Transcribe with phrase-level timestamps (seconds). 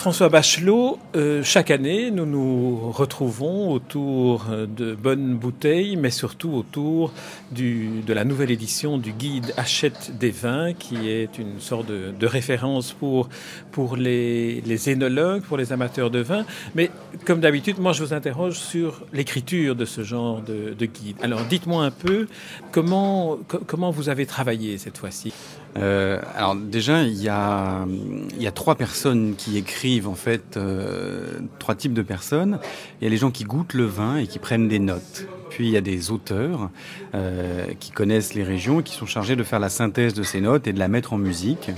[0.00, 7.12] François Bachelot, euh, chaque année, nous nous retrouvons autour de bonnes bouteilles, mais surtout autour
[7.52, 12.94] de la nouvelle édition du guide Achète des vins, qui est une sorte de, référence
[12.94, 13.28] pour,
[13.94, 16.46] les, les, énologues, pour les amateurs de vin.
[16.74, 16.90] Mais
[17.26, 21.16] comme d'habitude, moi, je vous interroge sur l'écriture de ce genre de, de guide.
[21.20, 22.26] Alors, dites-moi un peu
[22.72, 23.36] comment
[23.90, 25.34] vous avez travaillé cette fois-ci?
[25.76, 27.86] Euh, alors déjà, il y, a,
[28.38, 32.58] y a trois personnes qui écrivent, en fait, euh, trois types de personnes.
[33.00, 35.26] Il y a les gens qui goûtent le vin et qui prennent des notes.
[35.50, 36.70] Puis il y a des auteurs
[37.14, 40.40] euh, qui connaissent les régions et qui sont chargés de faire la synthèse de ces
[40.40, 41.70] notes et de la mettre en musique.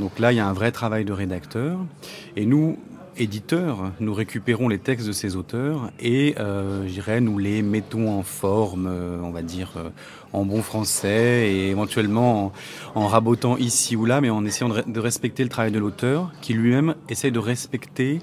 [0.00, 1.78] Donc là, il y a un vrai travail de rédacteur.
[2.36, 2.78] Et nous,
[3.16, 6.88] éditeurs, nous récupérons les textes de ces auteurs et, euh,
[7.20, 9.90] nous les mettons en forme, euh, on va dire, euh,
[10.32, 12.52] en bon français et éventuellement
[12.94, 16.54] en, rabotant ici ou là, mais en essayant de, respecter le travail de l'auteur, qui
[16.54, 18.20] lui-même essaye de respecter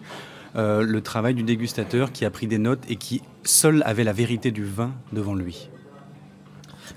[0.56, 4.52] le travail du dégustateur qui a pris des notes et qui seul avait la vérité
[4.52, 5.70] du vin devant lui.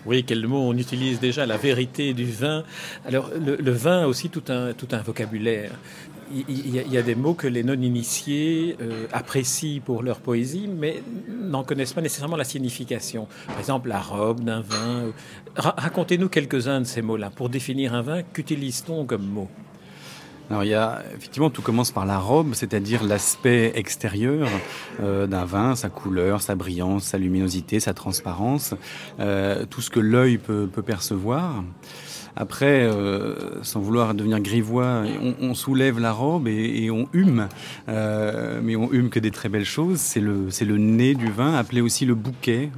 [0.07, 2.65] Oui, quel mot on utilise déjà, la vérité du vin.
[3.07, 5.73] Alors, le, vin a aussi tout un, tout un vocabulaire
[6.49, 11.65] il y, a des mots que les non-initiés euh, apprécient pour leur poésie, mais n'en
[11.65, 13.29] connaissent pas nécessairement la signification.
[13.47, 15.13] Par exemple, la robe d'un vin.
[15.57, 17.31] Ra Racontez-nous quelques-uns de ces mots-là.
[17.31, 19.49] Pour définir un vin, qu'utilise-t-on comme mot?
[20.51, 24.49] Alors il y a effectivement tout commence par la robe, c'est-à-dire l'aspect extérieur
[25.01, 28.75] euh, d'un vin, sa couleur, sa brillance, sa luminosité, sa transparence,
[29.21, 31.65] euh, tout ce que l'œil peut, percevoir.
[32.37, 35.05] Après, euh, sans vouloir devenir grivois,
[35.41, 37.49] on, soulève la robe et, et on hume,
[37.87, 40.01] mais on hume que des très belles choses.
[40.01, 42.71] C'est le, c'est le nez du vin, appelé aussi le bouquet,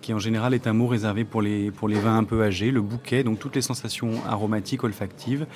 [0.00, 2.70] qui en général est un mot réservé pour les, pour les vins un peu âgés.
[2.70, 5.46] Le bouquet, donc toutes les sensations aromatiques, olfactives.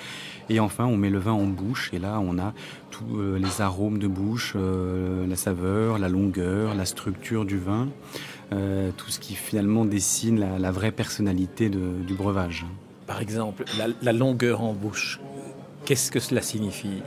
[0.49, 2.53] Et enfin, on met le vin en bouche et là, on a
[2.91, 7.89] tous euh, les arômes de bouche, euh, la saveur, la longueur, la structure du vin,
[8.53, 12.67] euh, tout ce qui finalement dessine la, vraie personnalité du breuvage
[13.11, 13.65] par exemple,
[14.03, 15.19] la longueur en bouche,
[15.85, 17.03] qu'est-ce que cela signifie?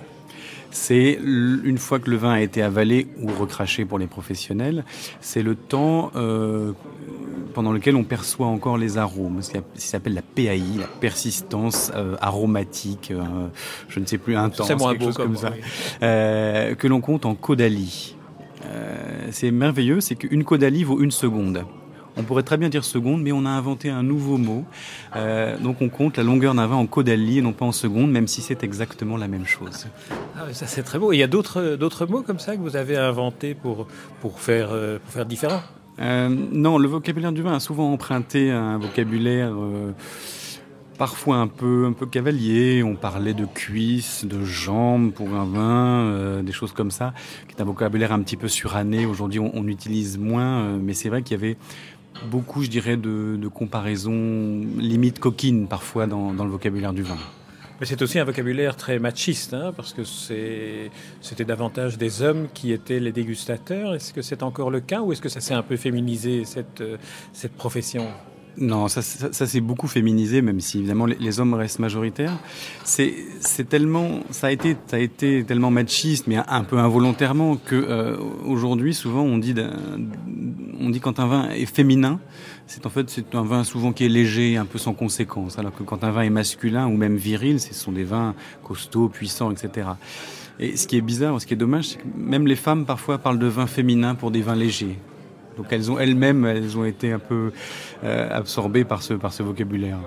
[0.73, 4.83] C'est une fois que le vin a été avalé ou recraché pour les professionnels,
[5.21, 6.73] c'est le temps euh,
[7.53, 12.15] pendant lequel on perçoit encore les arômes, ce qui s'appelle la PAI, la persistance euh,
[12.19, 13.21] aromatique, euh,
[13.87, 15.53] je ne sais plus intense, quelque beau chose comme, comme ça,
[16.01, 18.15] euh, que l'on compte en caudalie.
[19.31, 21.63] c'est merveilleux, c'est qu'une caudalie vaut une seconde.
[22.17, 24.65] On pourrait très bien dire seconde, mais on a inventé un nouveau mot.
[25.15, 28.11] Euh, donc on compte la longueur d'un vin en caudalie et non pas en seconde,
[28.11, 29.87] même si c'est exactement la même chose.
[30.37, 31.11] Ah, ça c'est très beau.
[31.11, 33.87] Et il y a d'autres d'autres mots comme ça que vous avez inventés pour
[34.21, 35.61] pour faire euh, pour faire différent?
[35.99, 39.53] Euh, non, le vocabulaire du vin a souvent emprunté un vocabulaire.
[39.53, 39.91] Euh,
[40.97, 42.83] parfois un peu un peu cavalier.
[42.83, 47.13] On parlait de cuisses, de jambes pour un vin, euh, des choses comme ça,
[47.47, 49.05] qui est un vocabulaire un petit peu suranné.
[49.05, 51.57] Aujourd'hui, on, on, utilise moins, euh, mais c'est vrai qu'il y avait
[52.29, 57.17] beaucoup, je dirais, de, de comparaisons limite coquines parfois dans, le vocabulaire du vin.
[57.79, 62.71] Mais c'est aussi un vocabulaire très machiste, hein, parce que c'était davantage des hommes qui
[62.71, 63.95] étaient les dégustateurs.
[63.95, 66.81] Est-ce que c'est encore le cas ou est-ce que ça s'est un peu féminisé, cette,
[66.81, 66.97] euh,
[67.33, 68.07] cette profession?
[68.57, 72.37] Non, ça, ça, ça s'est beaucoup féminisé, même si évidemment les, hommes restent majoritaires.
[72.83, 77.75] C'est tellement, ça a été, ça a été tellement machiste, mais un, peu involontairement que
[77.75, 79.55] euh, aujourd'hui, souvent, on dit,
[80.79, 82.19] on dit quand un vin est féminin,
[82.67, 85.75] c'est en fait c'est un vin souvent qui est léger, un peu sans conséquence, alors
[85.75, 89.51] que quand un vin est masculin ou même viril, ce sont des vins costauds, puissants,
[89.51, 89.87] etc.
[90.59, 93.17] Et ce qui est bizarre, ce qui est dommage, c'est que même les femmes parfois
[93.17, 94.97] parlent de vin féminin pour des vins légers.
[95.57, 97.51] Donc elles ont elles-mêmes, elles ont été un peu
[98.03, 99.99] euh, absorbées par ce, par ce vocabulaire.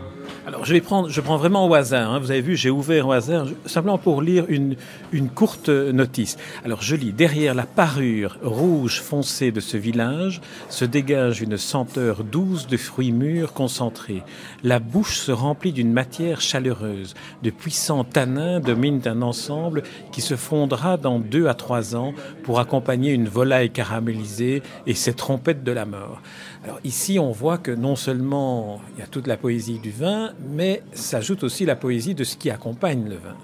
[0.46, 2.12] Alors je vais prendre, je prends vraiment au hasard.
[2.12, 2.20] Hein.
[2.20, 4.76] Vous avez vu, j'ai ouvert au hasard simplement pour lire une,
[5.10, 6.36] une courte notice.
[6.64, 12.22] Alors je lis derrière la parure rouge foncée de ce village se dégage une senteur
[12.22, 14.22] douce de fruits mûrs concentrés.
[14.62, 17.14] La bouche se remplit d'une matière chaleureuse.
[17.42, 19.82] De puissants tanins dominent un ensemble
[20.12, 22.14] qui se fondra dans deux à trois ans
[22.44, 26.22] pour accompagner une volaille caramélisée et ses trompette de la mort.
[26.62, 30.32] Alors ici, on voit que non seulement il y a toute la poésie du vin,
[30.40, 33.36] mais s'ajoute aussi la poésie de ce qui accompagne le vin.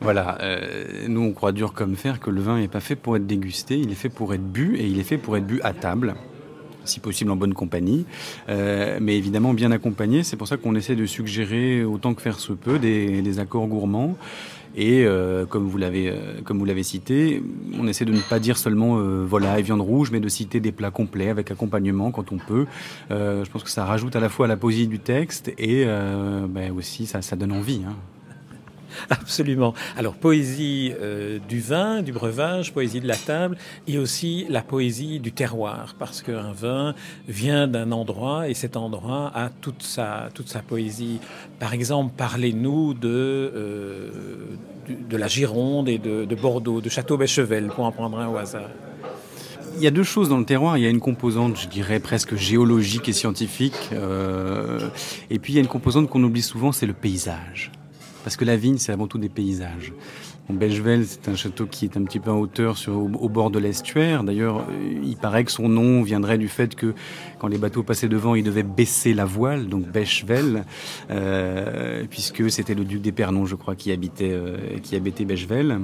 [0.00, 3.16] Voilà, euh, nous on croit dur comme fer que le vin n'est pas fait pour
[3.16, 5.60] être dégusté, il est fait pour être bu et il est fait pour être bu
[5.62, 6.14] à table.
[6.86, 8.06] Si possible en bonne compagnie,
[8.48, 10.22] mais évidemment bien accompagné.
[10.22, 13.66] C'est pour ça qu'on essaie de suggérer autant que faire se peut des, des accords
[13.66, 14.16] gourmands.
[14.76, 17.42] Et euh, comme vous l'avez euh, comme vous l'avez cité,
[17.80, 20.70] on essaie de ne pas dire seulement euh, volaille, viande rouge, mais de citer des
[20.70, 22.66] plats complets avec accompagnement quand on peut.
[23.10, 25.84] Euh, je pense que ça rajoute à la fois à la poésie du texte et
[25.86, 27.80] euh, ben aussi ça, ça donne envie.
[27.88, 27.96] Hein.
[29.10, 29.74] Absolument.
[29.96, 33.56] Alors, poésie euh, du vin, du breuvage, poésie de la table,
[33.86, 36.94] et aussi la poésie du terroir, parce qu'un vin
[37.28, 41.20] vient d'un endroit et cet endroit a toute sa, toute sa poésie.
[41.58, 44.10] Par exemple, parlez-nous de, euh,
[44.88, 48.70] de la Gironde et de, de Bordeaux, de Château-Bechevel, pour en prendre un au hasard.
[49.76, 50.78] Il y a deux choses dans le terroir.
[50.78, 53.90] Il y a une composante, je dirais, presque géologique et scientifique.
[53.92, 54.80] Euh,
[55.28, 57.70] et puis il y a une composante qu'on oublie souvent, c'est le paysage.
[58.26, 59.92] Parce que la vigne, c'est avant tout des paysages.
[60.48, 63.50] Bon, Bechevel, c'est un château qui est un petit peu en hauteur sur, au, bord
[63.50, 64.22] de l'estuaire.
[64.22, 66.94] D'ailleurs, euh, il paraît que son nom viendrait du fait que
[67.40, 70.64] quand les bateaux passaient devant, ils devaient baisser la voile, donc Bechevel,
[71.10, 75.80] euh, puisque c'était le duc d'Épernon, je crois, qui habitait, euh, qui habitait Bechevel.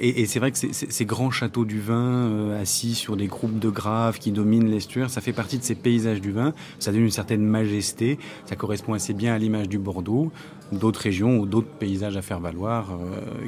[0.00, 4.18] Et, c'est vrai que ces grands châteaux du vin, assis sur des groupes de graves
[4.18, 6.52] qui dominent l'estuaire, ça fait partie de ces paysages du vin.
[6.78, 8.18] Ça donne une certaine majesté.
[8.46, 10.32] Ça correspond assez bien à l'image du Bordeaux,
[10.72, 12.98] d'autres régions ou d'autres paysages à faire valoir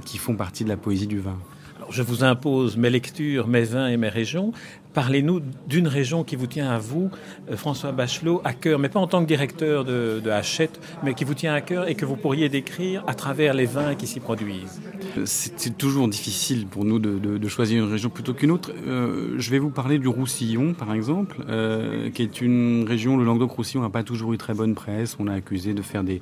[0.04, 1.38] qui font partie de la poésie du vin.
[1.76, 4.52] Alors, je vous impose mes lectures, mes vins et mes régions.
[4.94, 7.10] Parlez-nous d'une région qui vous tient à vous,
[7.50, 11.14] euh, François Bachelot, à cœur, mais pas en tant que directeur de, de Hachette, mais
[11.14, 14.06] qui vous tient à cœur et que vous pourriez décrire à travers les vins qui
[14.06, 14.82] s'y produisent.
[15.24, 18.72] C'est toujours difficile pour nous de, de, de, choisir une région plutôt qu'une autre.
[18.86, 23.25] Euh, je vais vous parler du Roussillon, par exemple, euh, qui est une région, le
[23.25, 25.16] Languedoc-Roussillon n'a pas toujours eu très bonne presse.
[25.18, 26.20] On a accusé de faire des,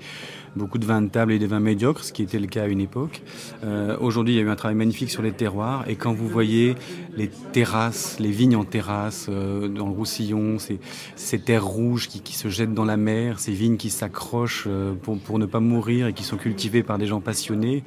[0.57, 2.67] beaucoup de vins de table et des vins médiocres, ce qui était le cas à
[2.67, 3.23] une époque.
[3.65, 6.29] Euh, Aujourd'hui, il y a eu un travail magnifique sur les terroirs, et quand vous
[6.29, 6.75] voyez
[7.17, 10.81] les terrasses, les vignes en terrasse euh, dans le Roussillon, ces,
[11.17, 15.39] ces terres rouges qui, se jettent dans la mer, ces vignes qui s'accrochent euh, pour,
[15.39, 17.83] ne pas mourir et qui sont cultivées par des gens passionnés,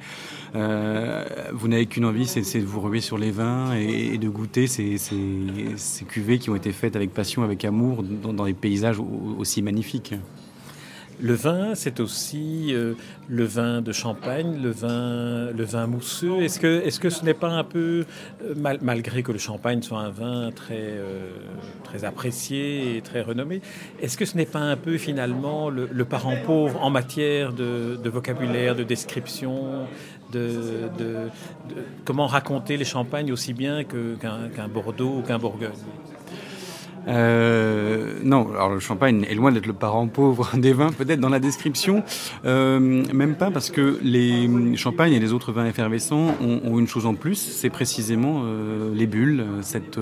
[0.54, 4.98] vous n'avez qu'une envie, c'est de vous ruer sur les vins et, de goûter ces,
[6.08, 9.00] cuvées qui ont été faites avec passion, avec amour, dans des paysages
[9.38, 10.14] aussi magnifiques.
[11.20, 12.94] Le vin, c'est aussi euh,
[13.28, 16.42] le vin de champagne, le vin, le vin mousseux.
[16.42, 18.04] Est-ce que, est -ce que ce n'est pas un peu,
[18.42, 21.30] euh, mal, malgré que le champagne soit un vin très, euh,
[21.84, 23.60] très apprécié et très renommé,
[24.02, 28.74] est-ce que ce n'est pas un peu finalement le, parent pauvre en matière de, vocabulaire,
[28.74, 29.86] de description
[30.32, 30.90] de,
[32.04, 35.70] comment raconter les champagnes aussi bien qu'un qu qu Bordeaux ou qu'un Bourgogne?
[37.08, 41.28] Euh, non, alors le champagne est loin d'être le parent pauvre des vins, peut-être dans
[41.28, 42.02] la description,
[42.44, 47.06] euh, même pas parce que les champagnes et les autres vins effervescents ont, une chose
[47.06, 49.98] en plus, c'est précisément euh, les bulles, cette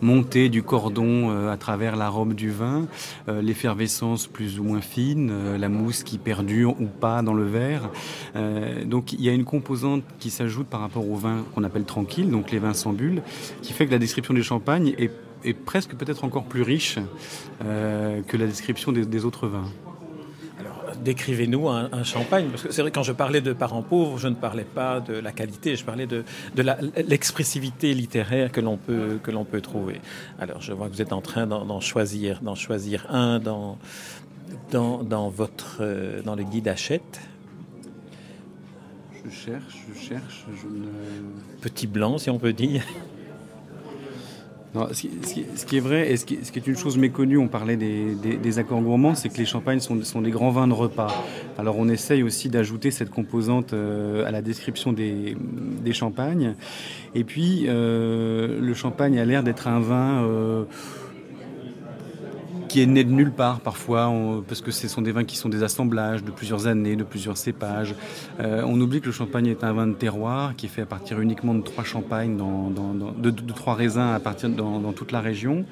[0.00, 2.86] montée du cordon euh, à travers la robe du vin,
[3.28, 7.44] euh, l'effervescence plus ou moins fine, euh, la mousse qui perdure ou pas dans le
[7.44, 7.90] verre.
[8.36, 11.84] Euh, donc il y a une composante qui s'ajoute par rapport aux vins qu'on appelle
[11.84, 13.22] tranquilles, donc les vins sans bulles,
[13.62, 15.10] qui fait que la description des champagnes est
[15.44, 16.98] est presque peut-être encore plus riche
[17.64, 19.70] euh, que la description des, des autres vins.
[20.58, 24.18] Alors, décrivez-nous un, un, champagne, parce que c'est vrai quand je parlais de parents pauvres,
[24.18, 26.24] je ne parlais pas de la qualité, je parlais de,
[26.54, 26.62] de
[27.08, 30.00] l'expressivité littéraire que l'on peut que l'on peut trouver.
[30.38, 33.78] Alors, je vois que vous êtes en train d'en choisir d'en choisir un dans
[34.70, 37.20] dans, dans votre euh, dans le guide Hachette.
[39.24, 40.90] Je cherche, je cherche, je ne...
[41.62, 42.82] Petit blanc, si on peut dire.
[44.74, 48.80] Ce, qui, est vrai et ce qui, est une chose méconnue, on parlait des, accords
[48.80, 51.14] gourmands, c'est que les champagnes sont, des grands vins de repas.
[51.58, 56.54] Alors on essaye aussi d'ajouter cette composante euh, à la description des, des champagnes.
[57.14, 60.24] Et puis euh, le champagne a l'air d'être un vin...
[60.24, 60.64] Euh,
[62.74, 64.12] qui est né de nulle part parfois,
[64.48, 67.36] parce que ce sont des vins qui sont des assemblages de plusieurs années, de plusieurs
[67.36, 67.94] cépages.
[68.40, 70.86] Euh, on oublie que le champagne est un vin de terroir qui est fait à
[70.86, 72.72] partir uniquement de trois champagnes, dans,
[73.16, 75.64] de, trois raisins à partir dans, dans toute la région.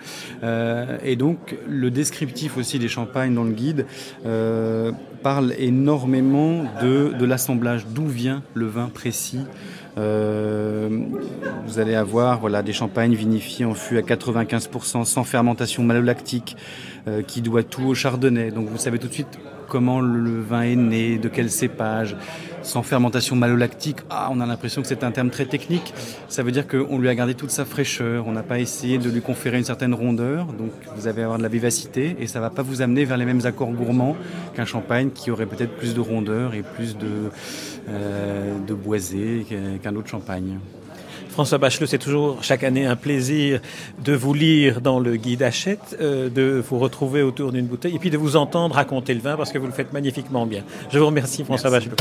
[0.45, 3.85] Euh, et donc le descriptif aussi des champagnes dans le guide
[4.25, 4.93] euh,
[5.25, 9.41] parle énormément de, de l'assemblage, d'où vient le vin précis.
[9.99, 10.89] Euh,
[11.67, 16.57] vous allez avoir voilà, des champagnes vinifiées en fût à 95% sans fermentation malolactique
[17.09, 18.51] euh, qui doit tout au chardonnay.
[18.51, 19.39] Donc vous savez tout de suite
[19.73, 22.15] comment le vin est né, de quel cépage,
[22.61, 23.97] sans fermentation malolactique.
[24.11, 25.95] Ah, on a l'impression que c'est un terme très technique.
[26.29, 28.27] Ça veut dire qu'on lui a gardé toute sa fraîcheur.
[28.27, 30.45] On n'a pas essayé de lui conférer une certaine rondeur.
[30.53, 33.17] Donc vous allez avoir de la vivacité et ça ne va pas vous amener vers
[33.17, 34.15] les mêmes accords gourmands
[34.55, 37.31] qu'un champagne qui aurait peut-être plus de rondeur et plus de,
[37.89, 39.47] euh, de boisé
[39.83, 40.59] qu'un autre champagne.
[41.33, 43.61] François Bachelot, c'est toujours chaque année un plaisir
[44.05, 47.99] de vous lire dans le guide Hachette, euh, de vous retrouver autour d'une bouteille et
[47.99, 50.63] puis de vous entendre raconter le vin parce que vous le faites magnifiquement bien.
[50.91, 51.97] Je vous remercie François Bachelot.